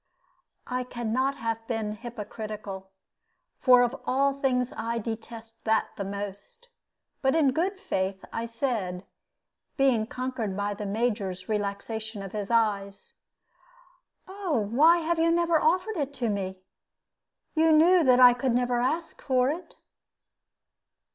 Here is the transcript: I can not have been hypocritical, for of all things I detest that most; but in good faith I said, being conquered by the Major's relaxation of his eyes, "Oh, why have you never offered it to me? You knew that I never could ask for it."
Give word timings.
I 0.65 0.83
can 0.83 1.13
not 1.13 1.35
have 1.37 1.67
been 1.67 1.91
hypocritical, 1.91 2.89
for 3.59 3.83
of 3.83 3.95
all 4.05 4.33
things 4.39 4.73
I 4.75 4.97
detest 4.97 5.63
that 5.65 5.89
most; 6.03 6.69
but 7.21 7.35
in 7.35 7.51
good 7.51 7.79
faith 7.79 8.25
I 8.33 8.47
said, 8.47 9.05
being 9.77 10.07
conquered 10.07 10.57
by 10.57 10.73
the 10.73 10.87
Major's 10.87 11.47
relaxation 11.47 12.23
of 12.23 12.31
his 12.31 12.49
eyes, 12.49 13.13
"Oh, 14.27 14.57
why 14.71 14.97
have 15.05 15.19
you 15.19 15.29
never 15.29 15.61
offered 15.61 15.97
it 15.97 16.15
to 16.15 16.29
me? 16.29 16.63
You 17.53 17.71
knew 17.71 18.03
that 18.03 18.19
I 18.19 18.31
never 18.31 18.77
could 18.79 18.83
ask 18.83 19.21
for 19.21 19.49
it." 19.51 19.75